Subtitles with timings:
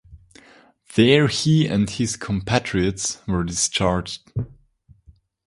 [0.95, 4.31] There he and his compatriots were discharged.